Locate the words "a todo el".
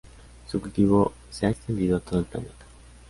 1.97-2.25